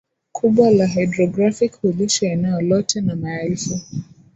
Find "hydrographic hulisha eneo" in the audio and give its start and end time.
0.85-2.61